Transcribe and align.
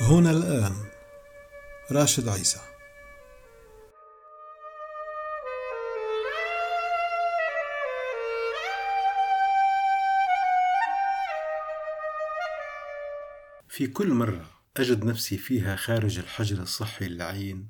هنا 0.00 0.30
الآن 0.30 0.72
راشد 1.92 2.28
عيسى. 2.28 2.60
في 13.68 13.86
كل 13.86 14.10
مرة 14.10 14.50
أجد 14.76 15.04
نفسي 15.04 15.38
فيها 15.38 15.76
خارج 15.76 16.18
الحجر 16.18 16.62
الصحي 16.62 17.06
اللعين 17.06 17.68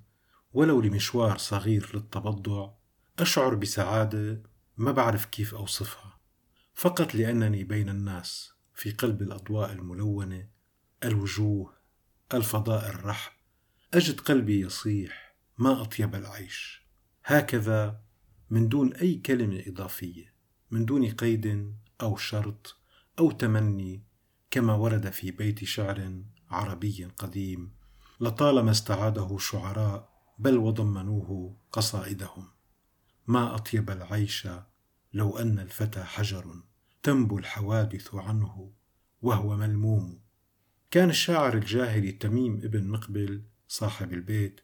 ولو 0.53 0.81
لمشوار 0.81 1.39
صغير 1.39 1.91
للتبضع 1.95 2.71
أشعر 3.19 3.55
بسعادة 3.55 4.43
ما 4.77 4.93
بعرف 4.93 5.25
كيف 5.25 5.55
أوصفها. 5.55 6.21
فقط 6.75 7.15
لأنني 7.15 7.65
بين 7.65 7.89
الناس 7.89 8.53
في 8.75 8.91
قلب 8.91 9.23
الأضواء 9.23 9.73
الملونة 9.73 10.49
الوجوه 11.05 11.77
الفضاء 12.35 12.91
الرحب. 12.91 13.33
أجد 13.95 14.21
قلبي 14.21 14.61
يصيح 14.61 15.37
ما 15.59 15.83
أطيب 15.83 16.15
العيش. 16.15 16.83
هكذا 17.25 18.01
من 18.51 18.69
دون 18.69 18.93
أي 18.93 19.15
كلمة 19.15 19.63
إضافية 19.67 20.35
من 20.71 20.85
دون 20.85 21.11
قيد 21.11 21.75
أو 22.03 22.17
شرط 22.17 22.77
أو 23.19 23.31
تمني 23.31 24.03
كما 24.51 24.75
ورد 24.75 25.11
في 25.11 25.31
بيت 25.31 25.65
شعر 25.65 26.23
عربي 26.51 27.05
قديم 27.05 27.73
لطالما 28.21 28.71
استعاده 28.71 29.37
شعراء 29.39 30.11
بل 30.39 30.59
وضمنوه 30.59 31.57
قصائدهم. 31.73 32.49
ما 33.27 33.55
أطيب 33.55 33.91
العيش 33.91 34.49
لو 35.13 35.39
أن 35.39 35.59
الفتى 35.59 36.05
حجر 36.05 36.63
تنبو 37.03 37.39
الحوادث 37.39 38.15
عنه 38.15 38.73
وهو 39.23 39.57
ملموم. 39.57 40.26
كان 40.97 41.11
الشاعر 41.11 41.55
الجاهلي 41.55 42.13
تميم 42.13 42.61
ابن 42.65 42.89
مقبل 42.89 43.43
صاحب 43.69 44.13
البيت 44.13 44.61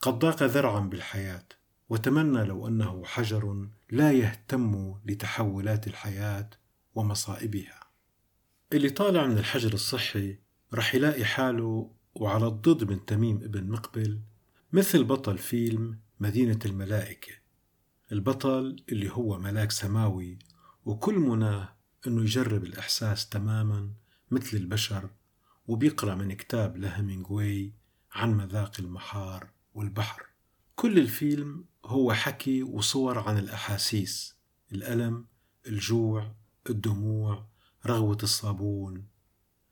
قد 0.00 0.18
ضاق 0.18 0.42
ذرعا 0.42 0.80
بالحياة 0.80 1.44
وتمنى 1.88 2.44
لو 2.44 2.68
أنه 2.68 3.04
حجر 3.04 3.68
لا 3.90 4.12
يهتم 4.12 4.94
لتحولات 5.06 5.86
الحياة 5.86 6.50
ومصائبها. 6.94 7.80
اللي 8.72 8.90
طالع 8.90 9.26
من 9.26 9.38
الحجر 9.38 9.72
الصحي 9.74 10.38
رح 10.74 10.94
يلاقي 10.94 11.24
حاله 11.24 11.90
وعلى 12.14 12.46
الضد 12.46 12.90
من 12.90 13.04
تميم 13.04 13.36
ابن 13.36 13.70
مقبل 13.70 14.20
مثل 14.72 15.04
بطل 15.04 15.38
فيلم 15.38 15.98
مدينة 16.20 16.58
الملائكة. 16.66 17.32
البطل 18.12 18.76
اللي 18.88 19.10
هو 19.12 19.38
ملاك 19.38 19.70
سماوي 19.70 20.38
وكل 20.84 21.14
مناه 21.14 21.76
إنه 22.06 22.22
يجرب 22.22 22.64
الإحساس 22.64 23.28
تماما 23.28 23.90
مثل 24.30 24.56
البشر 24.56 25.10
وبيقرأ 25.70 26.14
من 26.14 26.32
كتاب 26.32 26.76
لهمينغوي 26.76 27.74
عن 28.12 28.34
مذاق 28.34 28.72
المحار 28.78 29.50
والبحر. 29.74 30.26
كل 30.76 30.98
الفيلم 30.98 31.64
هو 31.84 32.12
حكي 32.12 32.62
وصور 32.62 33.18
عن 33.18 33.38
الأحاسيس 33.38 34.36
الألم 34.72 35.26
الجوع 35.66 36.34
الدموع 36.70 37.46
رغوة 37.86 38.18
الصابون. 38.22 39.06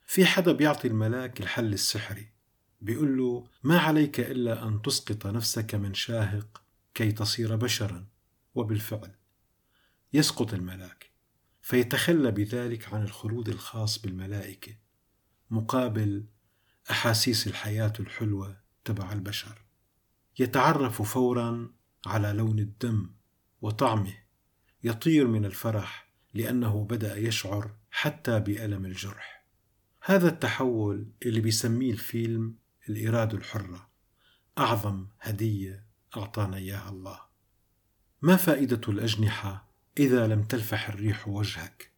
في 0.07 0.27
حدا 0.27 0.53
بيعطي 0.53 0.89
الملاك 0.89 1.41
الحل 1.41 1.73
السحري 1.73 2.33
بيقول 2.81 3.19
له 3.19 3.47
ما 3.63 3.79
عليك 3.79 4.21
إلا 4.21 4.69
أن 4.69 4.83
تسقط 4.83 5.27
نفسك 5.27 5.75
من 5.75 5.95
شاهق 5.95 6.63
كي 6.95 7.13
تصير 7.13 7.57
بشرا. 7.57 8.07
وبالفعل 8.55 9.15
يسقط 10.13 10.55
الملاك 10.55 11.11
فيتخلى 11.63 12.31
بذلك 12.31 12.95
عن 12.95 13.03
الخلود 13.03 13.49
الخاص 13.49 13.99
بالملائكة. 13.99 14.88
مقابل 15.51 16.25
أحاسيس 16.91 17.47
الحياة 17.47 17.93
الحلوة 18.01 18.57
تبع 18.85 19.13
البشر. 19.13 19.65
يتعرف 20.39 21.03
فورا 21.03 21.71
على 22.07 22.33
لون 22.33 22.59
الدم 22.59 23.11
وطعمه. 23.61 24.15
يطير 24.85 25.27
من 25.27 25.45
الفرح 25.45 26.09
لأنه 26.35 26.85
بدأ 26.85 27.17
يشعر 27.17 27.71
حتى 27.91 28.41
بألم 28.41 28.85
الجرح. 28.85 29.45
هذا 30.05 30.29
التحول 30.29 31.13
اللي 31.27 31.41
بيسميه 31.41 31.93
الفيلم 31.93 32.55
الإرادة 32.89 33.39
الحرة. 33.39 33.89
أعظم 34.59 35.07
هدية 35.21 35.85
أعطانا 36.17 36.57
إياها 36.57 36.89
الله. 36.91 37.21
ما 38.23 38.37
فائدة 38.37 38.81
الأجنحة 38.89 39.69
إذا 39.99 40.27
لم 40.27 40.43
تلفح 40.43 40.89
الريح 40.89 41.29
وجهك؟ 41.29 41.93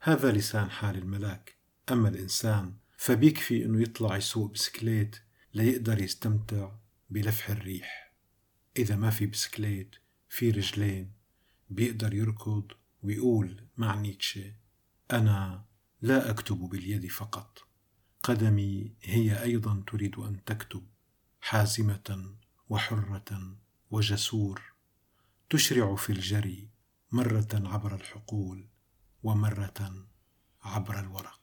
هذا 0.00 0.32
لسان 0.32 0.70
حال 0.70 0.98
الملاك. 0.98 1.59
أما 1.90 2.08
الإنسان 2.08 2.74
فبيكفي 2.96 3.64
إنه 3.64 3.82
يطلع 3.82 4.16
يسوق 4.16 4.50
بسكليت 4.52 5.16
ليقدر 5.54 6.02
يستمتع 6.02 6.72
بلفح 7.10 7.50
الريح. 7.50 8.14
إذا 8.76 8.96
ما 8.96 9.10
في 9.10 9.26
بسكليت 9.26 9.96
في 10.28 10.50
رجلين 10.50 11.12
بيقدر 11.70 12.14
يركض 12.14 12.72
ويقول 13.02 13.66
مع 13.76 13.94
نيتشه 13.94 14.54
أنا 15.12 15.64
لا 16.02 16.30
أكتب 16.30 16.56
باليد 16.56 17.06
فقط. 17.06 17.58
قدمي 18.22 18.94
هي 19.02 19.42
أيضا 19.42 19.84
تريد 19.86 20.16
أن 20.18 20.44
تكتب 20.44 20.86
حازمة 21.40 22.34
وحرة 22.68 23.56
وجسور 23.90 24.62
تشرع 25.50 25.96
في 25.96 26.12
الجري 26.12 26.70
مرة 27.12 27.48
عبر 27.52 27.94
الحقول 27.94 28.68
ومرة 29.22 30.06
عبر 30.62 31.00
الورق. 31.00 31.39